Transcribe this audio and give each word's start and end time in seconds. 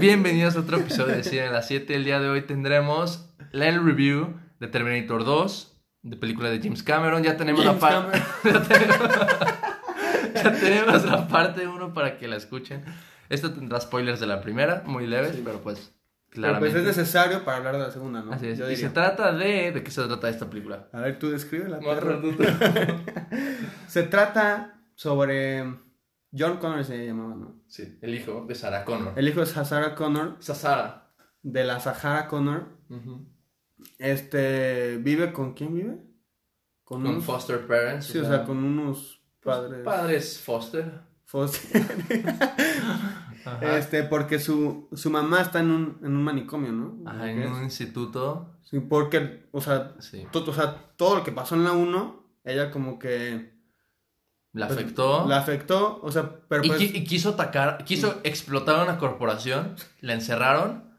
Bienvenidos 0.00 0.56
a 0.56 0.60
otro 0.60 0.78
episodio 0.78 1.14
de 1.16 1.24
Cine 1.24 1.42
a 1.42 1.50
las 1.50 1.66
7. 1.66 1.94
El 1.94 2.04
día 2.04 2.20
de 2.20 2.28
hoy 2.28 2.42
tendremos 2.42 3.30
la 3.52 3.70
review 3.70 4.34
de 4.60 4.68
Terminator 4.68 5.24
2, 5.24 5.80
de 6.02 6.16
película 6.16 6.50
de 6.50 6.60
James 6.60 6.82
Cameron. 6.82 7.22
Ya 7.22 7.36
tenemos 7.36 7.64
la 7.64 7.74
James 7.74 7.80
parte. 7.80 8.22
ya, 8.44 8.62
tenemos... 8.62 8.98
ya 10.34 10.52
tenemos 10.52 11.04
la 11.04 11.28
parte 11.28 11.66
1 11.66 11.94
para 11.94 12.18
que 12.18 12.28
la 12.28 12.36
escuchen. 12.36 12.84
Esto 13.28 13.52
tendrá 13.52 13.80
spoilers 13.80 14.20
de 14.20 14.26
la 14.26 14.40
primera, 14.40 14.82
muy 14.86 15.06
leves, 15.06 15.36
pero 15.44 15.60
pues 15.60 15.92
Pero 16.30 16.42
claramente. 16.42 16.74
pues 16.80 16.88
es 16.88 16.96
necesario 16.96 17.44
para 17.44 17.58
hablar 17.58 17.74
de 17.74 17.80
la 17.80 17.90
segunda, 17.90 18.22
¿no? 18.22 18.32
Así 18.32 18.46
es. 18.48 18.58
Yo 18.58 18.66
Y 18.66 18.70
diría. 18.70 18.88
se 18.88 18.94
trata 18.94 19.32
de. 19.32 19.72
¿De 19.72 19.82
qué 19.82 19.90
se 19.90 20.02
trata 20.06 20.28
esta 20.28 20.48
película? 20.48 20.88
A 20.92 21.00
ver, 21.00 21.18
tú 21.18 21.28
describe 21.30 21.68
la 21.68 21.78
Otro- 21.78 22.22
Se 23.88 24.02
trata 24.04 24.80
sobre 24.94 25.64
John 26.36 26.58
Connor 26.58 26.84
se 26.84 27.06
llamaba, 27.06 27.34
¿no? 27.34 27.62
Sí, 27.66 27.98
el 28.02 28.14
hijo 28.14 28.44
de 28.46 28.54
Sarah 28.54 28.84
Connor. 28.84 29.12
El 29.16 29.28
hijo 29.28 29.40
de 29.40 29.46
Sarah 29.46 29.94
Connor, 29.94 30.36
Sara. 30.40 31.14
de 31.42 31.64
la 31.64 31.80
Sahara 31.80 32.28
Connor. 32.28 32.76
Este 33.98 34.98
vive 34.98 35.32
con 35.32 35.54
quién 35.54 35.74
vive? 35.74 35.98
Con, 36.84 37.02
Con 37.02 37.10
unos 37.12 37.24
foster 37.24 37.66
parents. 37.66 38.06
Sí, 38.06 38.18
o 38.18 38.24
sea, 38.24 38.44
con 38.44 38.62
unos 38.62 39.22
padres. 39.42 39.84
Padres 39.84 40.40
foster. 40.40 41.00
foster. 41.24 41.82
Este, 43.62 44.02
porque 44.02 44.38
su, 44.38 44.88
su 44.92 45.10
mamá 45.10 45.40
está 45.40 45.60
en 45.60 45.70
un, 45.70 45.98
en 46.02 46.14
un 46.14 46.22
manicomio, 46.22 46.70
¿no? 46.70 46.98
Ajá, 47.08 47.30
en 47.30 47.50
un 47.50 47.62
instituto. 47.62 48.58
Sí, 48.62 48.78
porque, 48.80 49.48
o 49.52 49.60
sea, 49.62 49.94
Sí. 50.00 50.26
o 50.30 50.52
sea, 50.52 50.92
todo 50.96 51.16
lo 51.16 51.24
que 51.24 51.32
pasó 51.32 51.54
en 51.54 51.64
la 51.64 51.72
1, 51.72 52.30
ella 52.44 52.70
como 52.70 52.98
que 52.98 53.57
La 54.58 54.66
pues, 54.66 54.78
afectó. 54.78 55.26
La 55.28 55.38
afectó, 55.38 56.00
o 56.02 56.10
sea, 56.10 56.30
pero 56.48 56.64
Y, 56.64 56.68
pues, 56.68 56.80
qui- 56.80 56.90
y 56.94 57.04
quiso 57.04 57.30
atacar, 57.30 57.84
quiso 57.84 58.20
explotar 58.24 58.82
una 58.82 58.98
corporación, 58.98 59.76
la 60.00 60.14
encerraron 60.14 60.94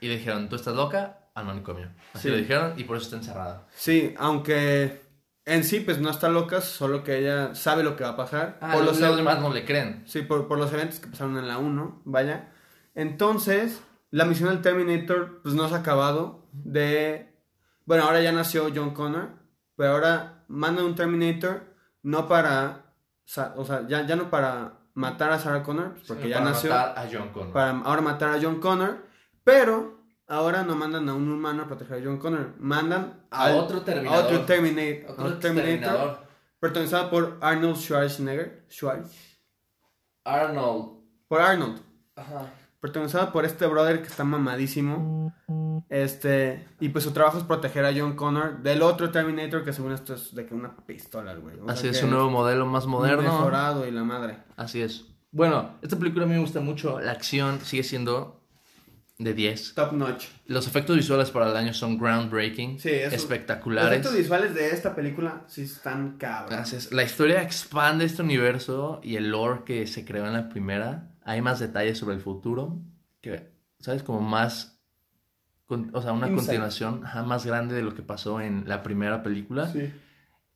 y 0.00 0.08
le 0.08 0.16
dijeron, 0.16 0.48
tú 0.48 0.56
estás 0.56 0.74
loca, 0.74 1.18
al 1.34 1.44
manicomio. 1.46 1.88
Así 2.12 2.28
Sí. 2.28 2.30
le 2.30 2.38
dijeron 2.38 2.74
y 2.76 2.84
por 2.84 2.96
eso 2.96 3.04
está 3.04 3.16
encerrada. 3.16 3.66
sí, 3.74 4.14
aunque 4.18 5.00
en 5.46 5.64
sí 5.64 5.80
pues 5.80 5.98
no 6.00 6.10
está 6.10 6.28
loca, 6.28 6.60
solo 6.60 7.02
que 7.04 7.18
ella 7.18 7.54
sabe 7.54 7.82
lo 7.82 7.96
que 7.96 8.04
va 8.04 8.10
a 8.10 8.16
pasar. 8.16 8.58
Ah, 8.60 8.72
por 8.74 8.84
los, 8.84 8.98
los, 9.00 9.16
demás 9.16 9.40
no 9.40 9.52
le 9.52 9.64
creen. 9.64 10.02
Sí, 10.06 10.22
por, 10.22 10.48
por 10.48 10.58
los 10.58 10.72
eventos 10.72 10.98
que 11.00 11.06
pasaron 11.08 11.38
en 11.38 11.46
la 11.48 11.58
1, 11.58 12.02
vaya. 12.04 12.52
Entonces, 12.94 13.80
la 14.10 14.24
misión 14.24 14.48
del 14.50 14.60
Terminator 14.62 15.40
pues 15.42 15.54
no 15.54 15.68
se 15.68 15.74
ha 15.74 15.78
acabado 15.78 16.48
de... 16.52 17.32
Bueno, 17.86 18.04
ahora 18.04 18.20
ya 18.20 18.32
nació 18.32 18.68
John 18.74 18.92
Connor, 18.94 19.30
pero 19.76 19.92
ahora 19.92 20.44
mandan 20.48 20.84
un 20.84 20.94
Terminator 20.94 21.69
no 22.02 22.26
para... 22.28 22.82
O 23.56 23.64
sea, 23.64 23.86
ya, 23.86 24.04
ya 24.06 24.16
no 24.16 24.28
para 24.30 24.72
matar 24.94 25.30
a 25.32 25.38
Sarah 25.38 25.62
Connor, 25.62 25.92
pues, 25.94 26.04
porque 26.08 26.22
Sino 26.24 26.34
ya 26.34 26.38
para 26.38 26.50
nació... 26.50 26.70
matar 26.70 26.98
a 26.98 27.08
John 27.12 27.28
Connor. 27.30 27.52
Para 27.52 27.70
ahora 27.78 28.00
matar 28.02 28.30
a 28.30 28.38
John 28.42 28.60
Connor, 28.60 29.06
pero 29.44 30.00
ahora 30.26 30.62
no 30.64 30.74
mandan 30.74 31.08
a 31.08 31.14
un 31.14 31.30
humano 31.30 31.62
a 31.62 31.66
proteger 31.66 32.02
a 32.02 32.04
John 32.04 32.18
Connor, 32.18 32.54
mandan 32.58 33.24
A 33.30 33.44
al- 33.44 33.54
otro 33.58 33.82
Terminador. 33.82 34.18
a 34.22 34.26
otro 34.26 34.40
Terminator, 34.46 35.10
Otro 35.12 35.22
a 35.24 35.26
otro 35.28 35.38
Terminator 35.38 36.18
protagonizado 36.58 37.08
por 37.10 37.38
Arnold 37.40 37.76
Schwarzenegger, 37.76 38.64
Schwarz, 38.68 39.10
Arnold. 40.24 40.98
por 41.28 41.40
Arnold, 41.40 41.80
Ajá. 42.16 42.46
Protagonizado 42.80 43.32
por 43.32 43.44
este 43.44 43.66
brother 43.66 44.00
que 44.02 44.08
está 44.08 44.24
mamadísimo. 44.24 45.34
Este, 45.88 46.66
y 46.78 46.88
pues 46.90 47.04
su 47.04 47.12
trabajo 47.12 47.38
es 47.38 47.44
proteger 47.44 47.84
a 47.84 47.92
John 47.94 48.14
Connor 48.14 48.62
del 48.62 48.82
otro 48.82 49.10
Terminator 49.10 49.64
que 49.64 49.72
según 49.72 49.92
esto 49.92 50.14
es 50.14 50.34
de 50.34 50.46
que 50.46 50.54
una 50.54 50.76
pistola, 50.86 51.34
güey. 51.34 51.56
O 51.58 51.64
sea 51.64 51.72
Así 51.72 51.88
es, 51.88 52.02
un 52.02 52.10
nuevo 52.10 52.30
modelo 52.30 52.66
más 52.66 52.86
moderno. 52.86 53.22
Mejorado 53.22 53.86
y 53.86 53.90
la 53.90 54.04
madre. 54.04 54.38
Así 54.56 54.80
es. 54.80 55.04
Bueno, 55.32 55.76
esta 55.82 55.96
película 55.98 56.24
a 56.24 56.28
mí 56.28 56.34
me 56.34 56.40
gusta 56.40 56.60
mucho. 56.60 57.00
La 57.00 57.12
acción 57.12 57.60
sigue 57.60 57.82
siendo 57.82 58.40
de 59.18 59.34
10. 59.34 59.74
Top 59.74 59.92
notch. 59.92 60.26
Los 60.46 60.66
efectos 60.66 60.96
visuales 60.96 61.30
para 61.30 61.50
el 61.50 61.56
año 61.56 61.74
son 61.74 61.98
groundbreaking, 61.98 62.78
Sí, 62.80 62.88
eso- 62.88 63.04
Los 63.06 63.14
espectaculares. 63.14 63.90
efectos 63.92 64.16
visuales 64.16 64.54
de 64.54 64.70
esta 64.70 64.94
película 64.94 65.42
sí 65.46 65.62
están 65.62 66.16
cabros. 66.18 66.50
Gracias. 66.50 66.90
La 66.92 67.02
historia 67.02 67.42
expande 67.42 68.04
este 68.06 68.22
universo 68.22 69.00
y 69.02 69.16
el 69.16 69.30
lore 69.30 69.62
que 69.64 69.86
se 69.86 70.04
creó 70.04 70.26
en 70.26 70.32
la 70.32 70.48
primera. 70.48 71.08
Hay 71.30 71.42
más 71.42 71.60
detalles 71.60 71.96
sobre 71.98 72.14
el 72.16 72.20
futuro. 72.20 72.78
Que, 73.20 73.50
¿sabes? 73.78 74.02
Como 74.02 74.20
más. 74.20 74.80
con- 75.66 75.90
o 75.94 76.02
sea, 76.02 76.10
una 76.12 76.26
Insight. 76.26 76.46
continuación 76.48 77.06
ajá, 77.06 77.22
más 77.22 77.46
grande 77.46 77.76
de 77.76 77.82
lo 77.82 77.94
que 77.94 78.02
pasó 78.02 78.40
en 78.40 78.64
la 78.66 78.82
primera 78.82 79.22
película. 79.22 79.68
Sí. 79.68 79.92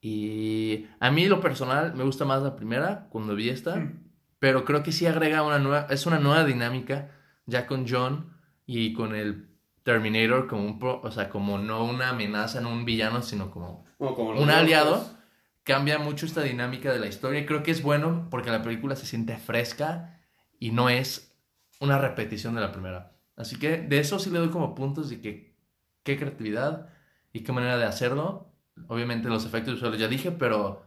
Y 0.00 0.86
a 1.00 1.10
mí, 1.10 1.26
lo 1.26 1.40
personal, 1.40 1.94
me 1.94 2.04
gusta 2.04 2.24
más 2.24 2.42
la 2.42 2.56
primera 2.56 3.06
cuando 3.10 3.34
vi 3.34 3.48
esta. 3.48 3.76
Mm. 3.76 4.00
Pero 4.38 4.64
creo 4.64 4.82
que 4.82 4.92
sí 4.92 5.06
agrega 5.06 5.42
una 5.42 5.58
nueva. 5.58 5.86
Es 5.90 6.06
una 6.06 6.18
nueva 6.18 6.44
dinámica 6.44 7.10
ya 7.46 7.66
con 7.66 7.86
John 7.88 8.32
y 8.66 8.92
con 8.92 9.14
el 9.14 9.48
Terminator 9.84 10.46
como 10.48 10.64
un. 10.64 10.78
pro- 10.78 11.00
o 11.02 11.10
sea, 11.10 11.28
como 11.30 11.58
no 11.58 11.84
una 11.84 12.10
amenaza, 12.10 12.60
no 12.60 12.70
un 12.70 12.84
villano, 12.84 13.22
sino 13.22 13.50
como 13.50 13.84
O 13.98 14.14
como 14.14 14.30
un 14.30 14.36
otros. 14.38 14.50
aliado 14.56 15.14
cambia 15.62 15.98
mucho 15.98 16.26
esta 16.26 16.42
dinámica 16.42 16.92
de 16.92 16.98
la 16.98 17.06
historia 17.06 17.40
y 17.40 17.46
creo 17.46 17.62
que 17.62 17.70
es 17.70 17.82
bueno 17.82 18.26
porque 18.30 18.50
la 18.50 18.62
película 18.62 18.96
se 18.96 19.06
siente 19.06 19.36
fresca 19.38 20.20
y 20.58 20.70
no 20.70 20.88
es 20.88 21.36
una 21.80 21.98
repetición 21.98 22.54
de 22.54 22.60
la 22.60 22.72
primera. 22.72 23.12
Así 23.36 23.58
que 23.58 23.78
de 23.78 23.98
eso 23.98 24.18
sí 24.18 24.30
le 24.30 24.38
doy 24.38 24.50
como 24.50 24.74
puntos 24.74 25.10
de 25.10 25.20
que 25.20 25.56
qué 26.02 26.18
creatividad 26.18 26.88
y 27.32 27.40
qué 27.40 27.52
manera 27.52 27.76
de 27.76 27.84
hacerlo. 27.84 28.52
Obviamente 28.88 29.28
los 29.28 29.44
efectos 29.44 29.74
visuales 29.74 30.00
ya 30.00 30.08
dije, 30.08 30.30
pero 30.30 30.84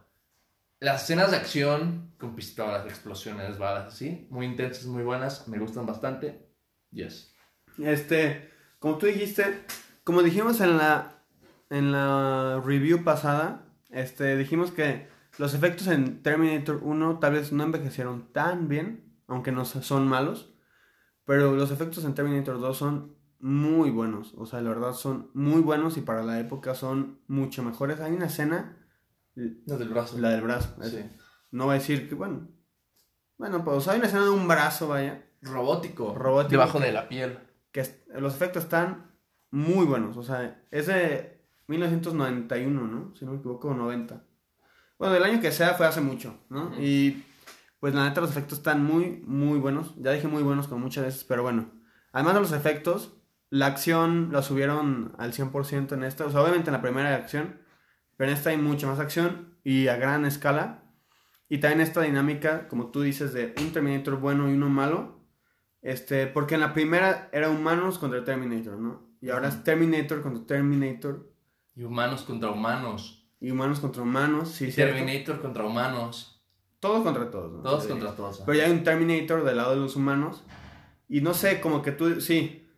las 0.80 1.04
escenas 1.04 1.30
de 1.30 1.36
acción 1.36 2.14
con 2.18 2.34
pistolas, 2.34 2.86
explosiones, 2.86 3.58
balas 3.58 3.94
así, 3.94 4.26
muy 4.30 4.46
intensas, 4.46 4.86
muy 4.86 5.02
buenas, 5.02 5.48
me 5.48 5.58
gustan 5.58 5.86
bastante. 5.86 6.48
Yes. 6.90 7.34
Este, 7.78 8.50
como 8.78 8.98
tú 8.98 9.06
dijiste, 9.06 9.64
como 10.04 10.22
dijimos 10.22 10.60
en 10.60 10.78
la 10.78 11.18
en 11.70 11.92
la 11.92 12.62
review 12.64 13.04
pasada, 13.04 13.66
este, 13.90 14.36
dijimos 14.36 14.70
que 14.70 15.08
los 15.38 15.54
efectos 15.54 15.86
en 15.88 16.22
Terminator 16.22 16.80
1 16.82 17.18
tal 17.18 17.34
vez 17.34 17.52
no 17.52 17.64
envejecieron 17.64 18.32
tan 18.32 18.68
bien, 18.68 19.07
aunque 19.28 19.52
no 19.52 19.64
son 19.64 20.08
malos, 20.08 20.52
pero 21.24 21.54
los 21.54 21.70
efectos 21.70 22.04
en 22.04 22.14
Terminator 22.14 22.58
2 22.60 22.76
son 22.76 23.14
muy 23.38 23.90
buenos, 23.90 24.34
o 24.36 24.46
sea, 24.46 24.60
la 24.60 24.70
verdad 24.70 24.92
son 24.94 25.30
muy 25.34 25.60
buenos 25.60 25.96
y 25.96 26.00
para 26.00 26.24
la 26.24 26.40
época 26.40 26.74
son 26.74 27.20
mucho 27.28 27.62
mejores. 27.62 28.00
Hay 28.00 28.12
una 28.12 28.26
escena, 28.26 28.76
Los 29.36 29.78
del 29.78 29.90
brazo. 29.90 30.18
la 30.18 30.30
del 30.30 30.40
brazo, 30.42 30.74
Sí. 30.82 31.04
no 31.52 31.66
va 31.68 31.74
a 31.74 31.78
decir 31.78 32.08
que, 32.08 32.16
bueno, 32.16 32.48
bueno, 33.36 33.64
pues 33.64 33.86
hay 33.86 33.98
una 33.98 34.06
escena 34.08 34.24
de 34.24 34.30
un 34.30 34.48
brazo, 34.48 34.88
vaya, 34.88 35.24
Robótico. 35.40 36.14
Robótico. 36.16 36.50
Debajo 36.50 36.80
de 36.80 36.90
la 36.92 37.08
piel. 37.08 37.38
que 37.70 37.84
los 38.18 38.34
efectos 38.34 38.64
están 38.64 39.12
muy 39.52 39.84
buenos. 39.86 40.16
O 40.16 40.22
sea, 40.24 40.64
es 40.72 40.88
de 40.88 41.44
1991, 41.68 42.86
¿no? 42.88 43.14
Si 43.14 43.24
no 43.24 43.32
me 43.32 43.38
equivoco, 43.38 43.68
o 43.68 43.74
90. 43.74 44.24
Bueno, 44.98 45.14
del 45.14 45.22
año 45.22 45.40
que 45.40 45.52
sea 45.52 45.74
fue 45.74 45.86
hace 45.86 46.00
mucho, 46.00 46.34
¿no? 46.48 46.72
Y 46.80 47.24
pues 47.80 47.94
la 47.94 48.08
neta 48.08 48.20
los 48.20 48.30
efectos 48.30 48.58
están 48.58 48.84
muy, 48.84 49.22
muy 49.26 49.58
buenos. 49.58 49.94
Ya 49.96 50.12
dije 50.12 50.28
muy 50.28 50.42
buenos 50.42 50.68
como 50.68 50.80
muchas 50.80 51.04
veces, 51.04 51.24
pero 51.24 51.42
bueno. 51.42 51.70
Además 52.12 52.34
de 52.34 52.40
los 52.40 52.52
efectos, 52.52 53.16
la 53.50 53.66
acción 53.66 54.30
la 54.32 54.42
subieron 54.42 55.14
al 55.18 55.32
100% 55.32 55.92
en 55.92 56.04
esta. 56.04 56.26
O 56.26 56.30
sea, 56.30 56.42
obviamente 56.42 56.70
en 56.70 56.74
la 56.74 56.82
primera 56.82 57.14
acción, 57.14 57.60
pero 58.16 58.30
en 58.30 58.36
esta 58.36 58.50
hay 58.50 58.56
mucha 58.56 58.86
más 58.86 58.98
acción 58.98 59.58
y 59.62 59.88
a 59.88 59.96
gran 59.96 60.24
escala. 60.24 60.84
Y 61.48 61.58
también 61.58 61.80
esta 61.80 62.02
dinámica, 62.02 62.68
como 62.68 62.90
tú 62.90 63.02
dices, 63.02 63.32
de 63.32 63.54
un 63.58 63.72
Terminator 63.72 64.16
bueno 64.18 64.50
y 64.50 64.54
uno 64.54 64.68
malo. 64.68 65.24
Este, 65.80 66.26
porque 66.26 66.56
en 66.56 66.60
la 66.60 66.74
primera 66.74 67.28
era 67.32 67.48
humanos 67.48 67.98
contra 67.98 68.24
Terminator, 68.24 68.78
¿no? 68.78 69.08
Y 69.20 69.30
ahora 69.30 69.48
es 69.48 69.62
Terminator 69.64 70.20
contra 70.22 70.44
Terminator 70.46 71.32
Y 71.74 71.84
humanos 71.84 72.22
contra 72.22 72.50
humanos. 72.50 73.30
y 73.40 73.50
humanos 73.52 73.80
contra 73.80 74.02
humanos, 74.02 74.50
sí, 74.50 74.72
cierto. 74.72 74.94
Terminator 74.94 75.40
contra 75.40 75.64
humanos. 75.64 76.37
Todos 76.80 77.02
contra 77.02 77.30
todos, 77.30 77.52
¿no? 77.52 77.62
Todos 77.62 77.84
Sí. 77.84 77.88
contra 77.90 78.12
todos. 78.14 78.42
Pero 78.46 78.58
ya 78.58 78.64
hay 78.66 78.70
un 78.70 78.84
Terminator 78.84 79.44
del 79.44 79.56
lado 79.56 79.72
de 79.72 79.80
los 79.80 79.96
humanos. 79.96 80.44
Y 81.08 81.20
no 81.20 81.34
sé, 81.34 81.60
como 81.60 81.82
que 81.82 81.92
tú, 81.92 82.20
sí. 82.20 82.68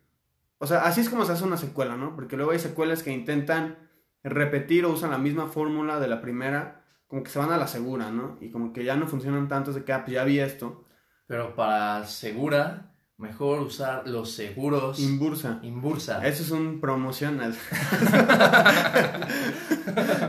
O 0.58 0.66
sea, 0.66 0.82
así 0.84 1.00
es 1.00 1.08
como 1.10 1.24
se 1.24 1.32
hace 1.32 1.44
una 1.44 1.56
secuela, 1.56 1.96
¿no? 1.96 2.14
Porque 2.14 2.36
luego 2.36 2.52
hay 2.52 2.58
secuelas 2.58 3.02
que 3.02 3.12
intentan 3.12 3.78
repetir 4.22 4.84
o 4.84 4.90
usan 4.92 5.10
la 5.10 5.18
misma 5.18 5.46
fórmula 5.48 5.98
de 6.00 6.08
la 6.08 6.20
primera, 6.20 6.84
como 7.06 7.22
que 7.22 7.30
se 7.30 7.38
van 7.38 7.52
a 7.52 7.56
la 7.56 7.66
segura, 7.66 8.10
¿no? 8.10 8.38
Y 8.40 8.50
como 8.50 8.72
que 8.72 8.84
ya 8.84 8.96
no 8.96 9.06
funcionan 9.06 9.48
tanto, 9.48 9.70
es 9.70 9.76
de 9.76 9.84
que, 9.84 9.92
ah, 9.92 10.04
pues 10.04 10.14
ya 10.14 10.24
vi 10.24 10.38
esto. 10.38 10.84
Pero 11.26 11.54
para 11.54 12.04
segura, 12.06 12.94
mejor 13.16 13.60
usar 13.60 14.06
los 14.06 14.32
seguros 14.32 14.98
Inbursa. 15.00 15.60
Inbursa. 15.62 16.26
Eso 16.26 16.42
es 16.42 16.50
un 16.50 16.80
promocional. 16.80 17.54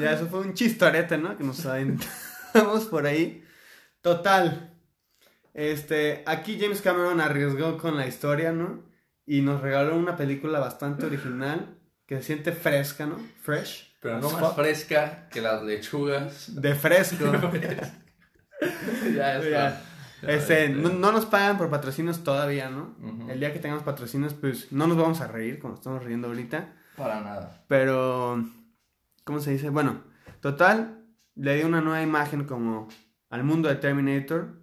ya, 0.00 0.12
eso 0.12 0.26
fue 0.26 0.40
un 0.40 0.54
chistorete, 0.54 1.18
¿no? 1.18 1.36
Que 1.36 1.44
nos 1.44 1.64
aventamos 1.66 2.84
por 2.90 3.06
ahí. 3.06 3.44
Total. 4.00 4.72
Este, 5.54 6.22
aquí 6.26 6.58
James 6.60 6.82
Cameron 6.82 7.20
arriesgó 7.20 7.78
con 7.78 7.96
la 7.96 8.06
historia, 8.06 8.52
¿no? 8.52 8.84
Y 9.24 9.40
nos 9.40 9.62
regaló 9.62 9.96
una 9.96 10.16
película 10.16 10.58
bastante 10.60 11.06
original, 11.06 11.78
que 12.06 12.16
se 12.16 12.22
siente 12.22 12.52
fresca, 12.52 13.06
¿no? 13.06 13.18
Fresh. 13.42 13.96
Pero 14.00 14.20
no 14.20 14.30
más 14.30 14.40
fuck. 14.40 14.56
fresca 14.56 15.28
que 15.30 15.40
las 15.40 15.62
lechugas. 15.62 16.60
De 16.60 16.74
fresco. 16.74 17.24
ya 19.14 19.38
está. 19.38 19.50
Ya. 19.50 19.82
Este, 20.22 20.68
no, 20.68 20.90
no 20.90 21.12
nos 21.12 21.26
pagan 21.26 21.58
por 21.58 21.70
patrocinios 21.70 22.24
todavía, 22.24 22.68
¿no? 22.70 22.94
El 23.30 23.40
día 23.40 23.52
que 23.52 23.58
tengamos 23.58 23.84
patrocinios, 23.84 24.34
pues 24.34 24.72
no 24.72 24.86
nos 24.86 24.96
vamos 24.96 25.20
a 25.20 25.26
reír 25.26 25.58
como 25.58 25.74
estamos 25.74 26.04
riendo 26.04 26.28
ahorita. 26.28 26.72
Para 26.96 27.20
nada. 27.20 27.64
Pero, 27.68 28.44
¿cómo 29.26 29.40
se 29.40 29.50
dice? 29.50 29.70
Bueno, 29.70 30.04
total, 30.40 31.04
le 31.34 31.56
di 31.56 31.64
una 31.64 31.80
nueva 31.80 32.00
imagen 32.00 32.44
como 32.44 32.88
al 33.28 33.42
mundo 33.42 33.68
de 33.68 33.74
Terminator. 33.74 34.62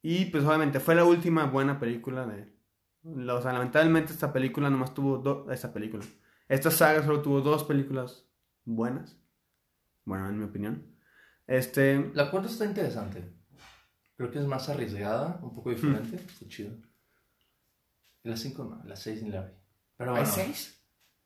Y 0.00 0.26
pues 0.26 0.44
obviamente 0.44 0.80
fue 0.80 0.94
la 0.94 1.04
última 1.04 1.46
buena 1.46 1.78
película 1.78 2.26
de... 2.26 2.54
O 3.02 3.42
sea, 3.42 3.52
lamentablemente 3.52 4.12
esta 4.12 4.32
película 4.32 4.70
nomás 4.70 4.94
tuvo 4.94 5.18
dos... 5.18 5.50
Esta 5.52 5.72
película. 5.72 6.04
Esta 6.48 6.70
saga 6.70 7.02
solo 7.02 7.22
tuvo 7.22 7.40
dos 7.40 7.64
películas 7.64 8.26
buenas. 8.64 9.18
Bueno, 10.04 10.28
en 10.28 10.38
mi 10.38 10.44
opinión. 10.44 10.94
Este... 11.46 12.10
La 12.14 12.30
cuarta 12.30 12.48
está 12.48 12.66
interesante. 12.66 13.34
Creo 14.16 14.30
que 14.30 14.38
es 14.38 14.46
más 14.46 14.68
arriesgada, 14.68 15.40
un 15.42 15.52
poco 15.52 15.70
diferente. 15.70 16.16
Hmm. 16.16 16.28
Está 16.28 16.48
chido. 16.48 16.76
Y 18.22 18.28
la 18.28 18.36
5 18.36 18.64
no, 18.64 18.82
la 18.84 18.96
6 18.96 19.22
ni 19.22 19.30
la 19.30 19.42
vi. 19.42 19.52
Pero 19.96 20.12
bueno. 20.12 20.26
seis? 20.26 20.80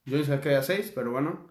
Yo 0.04 0.16
decía 0.16 0.40
que 0.40 0.48
había 0.48 0.62
seis, 0.62 0.90
pero 0.94 1.10
bueno. 1.10 1.50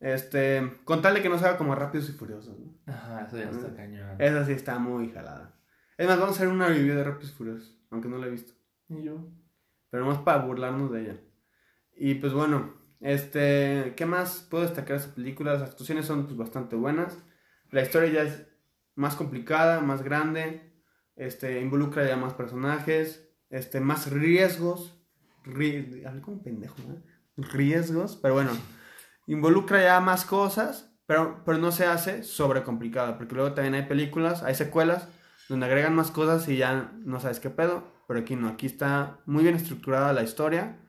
Este... 0.00 0.78
Con 0.84 1.02
tal 1.02 1.14
de 1.14 1.22
que 1.22 1.28
no 1.28 1.38
sea 1.38 1.56
como 1.56 1.74
Rápidos 1.74 2.08
y 2.10 2.12
Furiosos, 2.12 2.58
¿no? 2.58 2.74
Ajá, 2.92 3.26
eso 3.26 3.38
ya 3.38 3.50
está 3.50 3.74
cañón. 3.74 4.20
Esa 4.20 4.44
sí 4.44 4.52
está 4.52 4.78
muy 4.78 5.10
jalada. 5.10 5.58
Es 5.96 6.06
más, 6.06 6.18
vamos 6.18 6.34
a 6.34 6.38
hacer 6.38 6.48
una 6.48 6.68
review 6.68 6.94
de 6.94 7.04
Rápidos 7.04 7.32
y 7.32 7.34
Furiosos, 7.34 7.80
aunque 7.90 8.08
no 8.08 8.18
la 8.18 8.26
he 8.26 8.30
visto. 8.30 8.52
Y 8.88 9.02
yo. 9.02 9.28
Pero 9.90 10.04
más 10.06 10.18
para 10.18 10.44
burlarnos 10.44 10.92
de 10.92 11.02
ella. 11.02 11.20
Y 11.94 12.16
pues 12.16 12.34
bueno, 12.34 12.74
este, 13.00 13.94
¿qué 13.96 14.04
más 14.04 14.46
puedo 14.50 14.64
destacar 14.64 14.98
de 14.98 15.04
esta 15.04 15.14
película? 15.14 15.54
Las 15.54 15.62
actuaciones 15.70 16.04
son 16.04 16.26
pues, 16.26 16.36
bastante 16.36 16.76
buenas. 16.76 17.18
La 17.70 17.82
historia 17.82 18.10
ya 18.12 18.22
es 18.22 18.46
más 18.94 19.16
complicada, 19.16 19.80
más 19.80 20.02
grande. 20.02 20.74
Este, 21.16 21.62
involucra 21.62 22.06
ya 22.06 22.16
más 22.16 22.34
personajes, 22.34 23.26
este, 23.48 23.80
más 23.80 24.10
riesgos. 24.10 25.02
Ri- 25.44 26.04
hablé 26.06 26.20
como 26.20 26.42
pendejo. 26.42 26.76
Riesgos, 27.38 28.16
pero 28.20 28.34
bueno, 28.34 28.50
involucra 29.26 29.82
ya 29.82 30.00
más 30.00 30.24
cosas, 30.24 30.92
pero, 31.06 31.42
pero 31.44 31.58
no 31.58 31.72
se 31.72 31.86
hace 31.86 32.22
sobrecomplicada, 32.22 33.16
porque 33.16 33.34
luego 33.34 33.52
también 33.52 33.74
hay 33.74 33.82
películas, 33.82 34.42
hay 34.42 34.54
secuelas 34.54 35.08
donde 35.48 35.66
agregan 35.66 35.94
más 35.94 36.10
cosas 36.10 36.48
y 36.48 36.56
ya 36.56 36.92
no 36.98 37.20
sabes 37.20 37.40
qué 37.40 37.50
pedo, 37.50 37.84
pero 38.08 38.20
aquí 38.20 38.36
no, 38.36 38.48
aquí 38.48 38.66
está 38.66 39.20
muy 39.26 39.42
bien 39.42 39.54
estructurada 39.54 40.12
la 40.12 40.22
historia. 40.22 40.80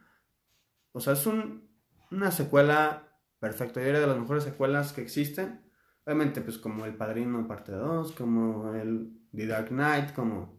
O 0.91 0.99
sea, 0.99 1.13
es 1.13 1.25
un, 1.27 1.69
una 2.11 2.31
secuela 2.31 3.07
perfecta, 3.39 3.79
yo 3.79 3.85
diría 3.85 4.01
de 4.01 4.07
las 4.07 4.17
mejores 4.17 4.43
secuelas 4.43 4.93
que 4.93 5.01
existen. 5.01 5.63
Obviamente, 6.05 6.41
pues 6.41 6.57
como 6.57 6.85
El 6.85 6.95
Padrino 6.95 7.47
parte 7.47 7.71
2, 7.71 8.13
como 8.13 8.71
The 9.33 9.45
Dark 9.45 9.67
Knight, 9.69 10.13
como 10.13 10.57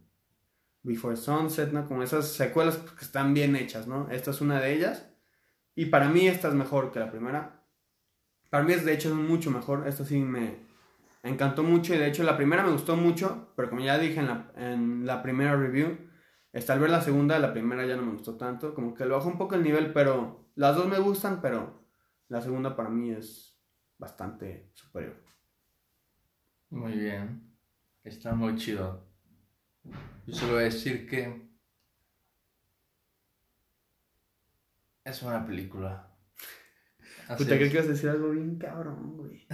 Before 0.83 1.17
Sunset. 1.17 1.73
Como 1.87 2.03
esas 2.03 2.29
secuelas 2.33 2.77
que 2.77 3.05
están 3.05 3.35
bien 3.35 3.57
hechas, 3.57 3.87
¿no? 3.87 4.11
Esta 4.11 4.31
es 4.31 4.41
una 4.41 4.61
de 4.61 4.75
ellas. 4.75 5.09
Y 5.75 5.87
para 5.87 6.09
mí 6.09 6.29
esta 6.29 6.49
es 6.49 6.55
mejor 6.55 6.93
que 6.93 7.01
la 7.01 7.11
primera. 7.11 7.58
Para 8.51 8.65
mí 8.65 8.73
es 8.73 8.85
de 8.85 8.95
hecho 8.95 9.15
mucho 9.15 9.51
mejor. 9.51 9.87
Esta 9.87 10.05
sí 10.05 10.19
me 10.21 10.67
encantó 11.23 11.63
mucho 11.63 11.95
y 11.95 11.99
de 11.99 12.09
hecho 12.09 12.23
la 12.23 12.37
primera 12.37 12.63
me 12.63 12.73
gustó 12.73 12.97
mucho, 12.97 13.53
pero 13.57 13.69
como 13.69 13.83
ya 13.83 13.99
dije 13.99 14.21
en 14.21 14.27
la, 14.27 14.53
en 14.57 15.07
la 15.07 15.23
primera 15.23 15.57
review, 15.57 15.99
está 16.53 16.73
al 16.73 16.81
ver 16.81 16.91
la 16.91 17.03
segunda, 17.03 17.39
la 17.39 17.53
primera 17.53 17.87
ya 17.87 17.97
no 17.97 18.03
me 18.03 18.13
gustó 18.13 18.37
tanto. 18.37 18.75
Como 18.75 18.95
que 18.95 19.05
le 19.05 19.13
bajó 19.13 19.29
un 19.29 19.39
poco 19.39 19.55
el 19.55 19.63
nivel, 19.63 19.93
pero 19.93 20.51
las 20.55 20.77
dos 20.77 20.87
me 20.87 20.99
gustan, 20.99 21.41
pero 21.41 21.85
la 22.29 22.41
segunda 22.41 22.77
para 22.77 22.89
mí 22.89 23.11
es 23.11 23.59
bastante 23.99 24.71
superior. 24.75 25.17
Muy 26.71 26.93
bien. 26.93 27.55
Está 28.05 28.35
muy 28.35 28.57
chido. 28.57 29.07
Yo 30.27 30.35
solo 30.35 30.55
voy 30.55 30.63
a 30.63 30.65
decir 30.65 31.09
que. 31.09 31.49
Es 35.05 35.23
una 35.23 35.45
película. 35.47 36.08
Puta, 37.37 37.57
creo 37.57 37.69
que 37.69 37.75
ibas 37.75 37.87
a 37.87 37.91
decir 37.91 38.09
algo 38.09 38.31
bien 38.31 38.57
cabrón, 38.57 39.17
güey. 39.17 39.47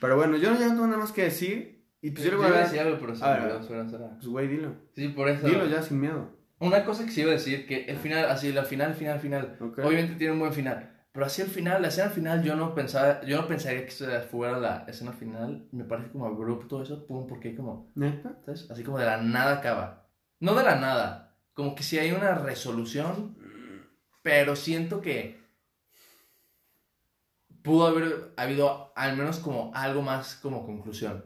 Pero 0.00 0.16
bueno, 0.16 0.36
yo 0.36 0.50
no 0.50 0.58
tengo 0.58 0.86
nada 0.86 0.98
más 0.98 1.12
que 1.12 1.24
decir. 1.24 1.86
Y 2.02 2.12
pues 2.12 2.24
yo 2.24 2.30
le 2.30 2.36
voy 2.38 2.46
a 2.46 2.60
decir 2.60 2.80
algo, 2.80 2.98
pero 2.98 3.14
se 3.14 3.24
me 3.24 3.30
olvidó. 3.30 4.14
Pues 4.16 4.26
güey, 4.26 4.48
dilo. 4.48 4.74
Sí, 4.94 5.08
por 5.08 5.28
eso. 5.28 5.46
Dilo 5.46 5.66
ya 5.66 5.82
sin 5.82 6.00
miedo. 6.00 6.30
Una 6.58 6.84
cosa 6.84 7.04
que 7.04 7.10
sí 7.10 7.22
iba 7.22 7.30
a 7.30 7.34
decir, 7.34 7.66
que 7.66 7.84
el 7.84 7.96
final, 7.96 8.26
así, 8.26 8.52
la 8.52 8.64
final, 8.64 8.94
final, 8.94 9.18
final. 9.18 9.56
Ok. 9.60 9.78
Obviamente 9.78 10.14
tiene 10.16 10.34
un 10.34 10.40
buen 10.40 10.52
final. 10.52 10.90
Pero 11.12 11.26
así 11.26 11.42
el 11.42 11.48
final, 11.48 11.82
la 11.82 11.88
escena 11.88 12.10
final, 12.10 12.42
yo 12.44 12.54
no 12.54 12.74
pensaba, 12.74 13.20
yo 13.24 13.40
no 13.40 13.48
pensaría 13.48 13.84
que 13.84 13.92
fuera 14.30 14.58
la 14.58 14.84
escena 14.86 15.12
final. 15.12 15.66
Me 15.72 15.84
parece 15.84 16.10
como 16.10 16.26
abrupto 16.26 16.82
eso, 16.82 17.06
pum, 17.06 17.26
porque 17.26 17.48
hay 17.48 17.56
como, 17.56 17.90
¿Neta? 17.96 18.38
¿sabes? 18.44 18.70
Así 18.70 18.84
como 18.84 18.98
de 18.98 19.06
la 19.06 19.20
nada 19.20 19.56
acaba. 19.56 20.08
No 20.38 20.54
de 20.54 20.62
la 20.62 20.76
nada, 20.76 21.36
como 21.52 21.74
que 21.74 21.82
sí 21.82 21.98
hay 21.98 22.12
una 22.12 22.34
resolución, 22.36 23.36
pero 24.22 24.54
siento 24.54 25.00
que 25.00 25.40
pudo 27.62 27.86
haber 27.86 28.32
habido 28.36 28.92
al 28.96 29.16
menos 29.16 29.38
como 29.38 29.70
algo 29.74 30.02
más 30.02 30.36
como 30.36 30.64
conclusión. 30.66 31.24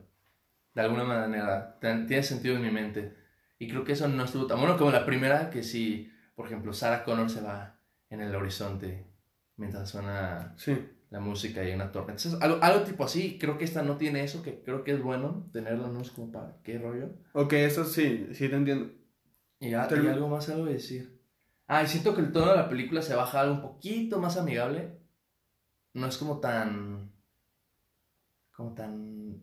De 0.74 0.82
alguna 0.82 1.04
manera, 1.04 1.78
tiene 1.80 2.22
sentido 2.22 2.56
en 2.56 2.62
mi 2.62 2.70
mente. 2.70 3.14
Y 3.58 3.68
creo 3.68 3.84
que 3.84 3.92
eso 3.92 4.08
no 4.08 4.24
estuvo 4.24 4.46
tan 4.46 4.58
bueno 4.58 4.76
como 4.76 4.90
la 4.90 5.06
primera, 5.06 5.50
que 5.50 5.62
si, 5.62 6.10
por 6.34 6.46
ejemplo, 6.46 6.72
Sarah 6.72 7.04
Connor 7.04 7.30
se 7.30 7.40
va 7.40 7.78
en 8.10 8.20
el 8.20 8.34
horizonte 8.34 9.06
mientras 9.56 9.88
suena 9.88 10.52
Sí. 10.56 10.76
la 11.10 11.20
música 11.20 11.62
y 11.62 11.72
una 11.72 11.92
torre. 11.92 12.12
Entonces, 12.12 12.36
algo, 12.42 12.58
algo 12.60 12.82
tipo 12.84 13.04
así, 13.04 13.38
creo 13.38 13.56
que 13.56 13.64
esta 13.64 13.82
no 13.82 13.96
tiene 13.96 14.24
eso, 14.24 14.42
que 14.42 14.62
creo 14.64 14.82
que 14.82 14.92
es 14.92 15.00
bueno 15.02 15.48
tenerlo, 15.52 15.86
no 15.88 16.00
es 16.00 16.10
como 16.10 16.32
para 16.32 16.56
qué 16.64 16.78
rollo. 16.78 17.10
Ok, 17.34 17.52
eso 17.52 17.84
sí, 17.84 18.26
sí 18.32 18.48
te 18.48 18.56
entiendo. 18.56 18.90
Y, 19.60 19.74
a- 19.74 19.88
y 19.90 20.06
algo 20.08 20.28
más 20.28 20.48
algo 20.48 20.64
de 20.66 20.72
decir. 20.74 21.20
Ah, 21.68 21.84
y 21.84 21.86
siento 21.86 22.14
que 22.16 22.20
el 22.20 22.32
tono 22.32 22.50
de 22.50 22.56
la 22.56 22.68
película 22.68 23.00
se 23.00 23.14
baja 23.14 23.40
algo 23.40 23.54
un 23.54 23.62
poquito 23.62 24.18
más 24.18 24.36
amigable. 24.36 24.98
No 25.94 26.06
es 26.06 26.16
como 26.18 26.38
tan. 26.40 27.10
Como 28.52 28.74
tan. 28.74 29.42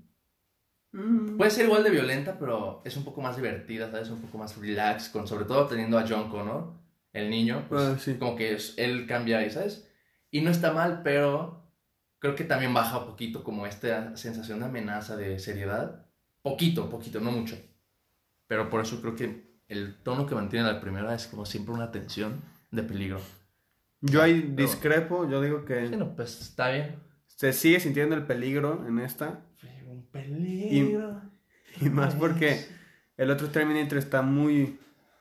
Mm. 0.94 1.38
Puede 1.38 1.52
ser 1.52 1.66
igual 1.66 1.84
de 1.84 1.90
violenta, 1.90 2.38
pero 2.38 2.82
es 2.86 2.96
un 2.98 3.04
poco 3.06 3.22
más 3.22 3.36
divertida, 3.38 3.90
¿sabes? 3.92 4.10
Un 4.10 4.22
poco 4.22 4.38
más 4.38 4.58
relax, 4.58 5.10
con, 5.10 5.28
sobre 5.28 5.46
todo 5.46 5.68
teniendo 5.68 5.98
a 5.98 6.06
John 6.08 6.30
Connor, 6.30 6.74
el 7.14 7.30
niño. 7.30 7.66
Pues, 7.70 7.82
Ah, 7.82 7.98
sí. 8.00 8.16
Como 8.16 8.36
que 8.36 8.54
es- 8.54 8.74
él 8.78 9.08
cambia 9.08 9.40
ahí, 9.40 9.50
¿sabes? 9.50 9.88
Y 10.30 10.42
no 10.42 10.50
está 10.52 10.72
mal, 10.74 11.02
pero 11.04 11.72
creo 12.20 12.36
que 12.36 12.44
también 12.44 12.74
baja 12.74 13.00
un 13.00 13.06
poquito 13.08 13.44
como 13.44 13.66
esta 13.66 14.16
sensación 14.18 14.60
de 14.60 14.66
amenaza, 14.66 15.16
de 15.18 15.40
seriedad. 15.40 16.06
Poquito, 16.42 16.90
poquito, 16.90 17.20
no 17.20 17.32
mucho. 17.32 17.58
Pero 18.48 18.70
por 18.70 18.82
eso 18.82 19.00
creo 19.02 19.16
que 19.16 19.62
el 19.68 20.02
tono 20.04 20.26
que 20.26 20.36
mantiene 20.36 20.66
la 20.72 20.82
primera 20.82 21.14
es 21.16 21.28
como 21.28 21.46
siempre 21.46 21.74
una 21.74 21.92
tensión 21.92 22.42
de 22.72 22.84
peligro. 22.84 23.22
Yo 24.02 24.22
ahí 24.22 24.42
Pero- 24.42 24.56
discrepo, 24.56 25.30
yo 25.30 25.42
digo 25.42 25.64
que 25.66 25.88
Bueno, 25.88 26.16
pues 26.16 26.42
está 26.42 26.70
bien. 26.72 26.96
se 27.28 27.54
sigue 27.54 27.80
sintiendo 27.80 28.16
el 28.16 28.26
peligro 28.26 28.86
en 28.88 29.00
esta. 29.00 29.46
Un 29.88 30.06
peligro. 30.10 31.22
Y 31.82 31.90
más 31.90 32.16
porque 32.16 32.66
el 33.18 33.30
otro 33.32 33.50
Terminator 33.50 33.98
está 33.98 34.22
muy, 34.22 34.80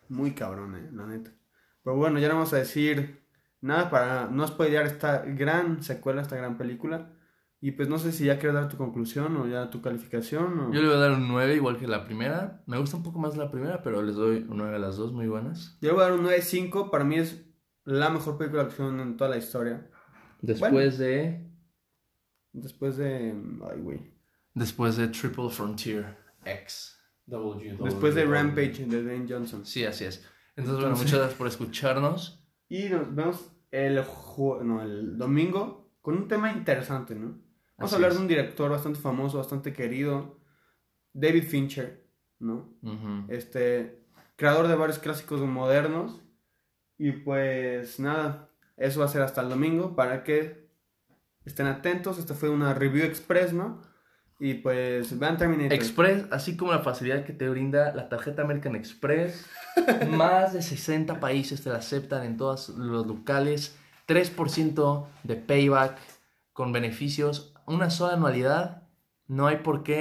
muy 0.08 0.32
cabrón, 0.32 0.76
eh, 0.76 0.88
la 0.92 1.06
neta. 1.06 1.30
Pero 1.84 1.96
bueno, 1.96 2.18
ya 2.18 2.28
no 2.28 2.34
vamos 2.34 2.52
a 2.52 2.56
decir 2.58 3.20
nada 3.60 3.90
para 3.90 4.26
no 4.28 4.46
spoilear 4.46 4.86
esta 4.86 5.22
gran 5.24 5.82
secuela, 5.82 6.22
esta 6.22 6.36
gran 6.36 6.56
película. 6.56 7.12
Y 7.62 7.72
pues 7.72 7.88
no 7.88 7.98
sé 7.98 8.12
si 8.12 8.24
ya 8.24 8.38
quieres 8.38 8.54
dar 8.54 8.68
tu 8.70 8.78
conclusión 8.78 9.36
o 9.36 9.46
ya 9.46 9.68
tu 9.68 9.82
calificación. 9.82 10.58
O... 10.60 10.72
Yo 10.72 10.80
le 10.80 10.86
voy 10.88 10.96
a 10.96 11.00
dar 11.00 11.12
un 11.12 11.28
9 11.28 11.54
igual 11.56 11.76
que 11.76 11.86
la 11.86 12.04
primera. 12.04 12.62
Me 12.66 12.78
gusta 12.78 12.96
un 12.96 13.02
poco 13.02 13.18
más 13.18 13.36
la 13.36 13.50
primera, 13.50 13.82
pero 13.82 14.00
les 14.02 14.14
doy 14.14 14.46
un 14.48 14.56
9 14.56 14.76
a 14.76 14.78
las 14.78 14.96
dos, 14.96 15.12
muy 15.12 15.26
buenas. 15.26 15.76
Yo 15.82 15.88
le 15.90 15.94
voy 15.94 16.02
a 16.04 16.08
dar 16.08 16.18
un 16.18 16.24
9.5. 16.24 16.90
Para 16.90 17.04
mí 17.04 17.16
es 17.16 17.44
la 17.84 18.10
mejor 18.10 18.36
película 18.38 18.62
de 18.62 18.68
acción 18.68 19.00
en 19.00 19.16
toda 19.16 19.30
la 19.30 19.36
historia. 19.36 19.90
Después 20.40 20.98
de... 20.98 21.46
Después 22.52 22.96
de... 22.96 23.34
Ay, 23.70 23.80
güey. 23.80 24.14
Después 24.54 24.96
de 24.96 25.08
Triple 25.08 25.50
Frontier 25.50 26.16
X. 26.44 26.96
W, 27.26 27.76
Después 27.84 28.14
de 28.14 28.22
W. 28.24 28.34
Rampage 28.36 28.86
de 28.86 29.02
Dwayne 29.02 29.26
Johnson. 29.28 29.64
Sí, 29.64 29.84
así 29.84 30.04
es. 30.04 30.26
Entonces, 30.56 30.80
bueno, 30.82 30.96
muchas 30.96 31.18
gracias 31.18 31.38
por 31.38 31.46
escucharnos. 31.46 32.36
Y 32.72 32.88
nos 32.88 33.12
vemos 33.12 33.50
el, 33.72 33.98
ju- 34.04 34.62
no, 34.62 34.80
el 34.80 35.18
domingo 35.18 35.92
con 36.00 36.14
un 36.16 36.28
tema 36.28 36.52
interesante, 36.52 37.16
¿no? 37.16 37.30
Vamos 37.30 37.42
Así 37.78 37.94
a 37.94 37.96
hablar 37.96 38.10
es. 38.12 38.16
de 38.16 38.22
un 38.22 38.28
director 38.28 38.70
bastante 38.70 39.00
famoso, 39.00 39.38
bastante 39.38 39.72
querido, 39.72 40.38
David 41.12 41.42
Fincher, 41.48 42.08
¿no? 42.38 42.78
Este, 43.28 44.04
creador 44.36 44.68
de 44.68 44.76
varios 44.76 45.00
clásicos 45.00 45.40
modernos. 45.40 46.22
Y 47.00 47.12
pues 47.12 47.98
nada, 47.98 48.50
eso 48.76 49.00
va 49.00 49.06
a 49.06 49.08
ser 49.08 49.22
hasta 49.22 49.40
el 49.40 49.48
domingo 49.48 49.96
para 49.96 50.22
que 50.22 50.68
estén 51.46 51.66
atentos. 51.66 52.18
Esta 52.18 52.34
fue 52.34 52.50
una 52.50 52.74
review 52.74 53.06
express, 53.06 53.54
¿no? 53.54 53.80
Y 54.38 54.52
pues 54.54 55.18
vean 55.18 55.38
Terminator. 55.38 55.72
Express, 55.72 56.26
así 56.30 56.58
como 56.58 56.72
la 56.72 56.80
facilidad 56.80 57.24
que 57.24 57.32
te 57.32 57.48
brinda 57.48 57.94
la 57.94 58.10
tarjeta 58.10 58.42
American 58.42 58.76
Express. 58.76 59.46
Más 60.10 60.52
de 60.52 60.60
60 60.60 61.20
países 61.20 61.62
te 61.62 61.70
la 61.70 61.76
aceptan 61.76 62.22
en 62.26 62.36
todos 62.36 62.68
los 62.68 63.06
locales. 63.06 63.78
3% 64.06 65.06
de 65.22 65.36
payback 65.36 65.98
con 66.52 66.70
beneficios. 66.70 67.54
Una 67.64 67.88
sola 67.88 68.12
anualidad. 68.12 68.82
No 69.26 69.46
hay 69.46 69.56
por 69.56 69.84
qué 69.84 69.96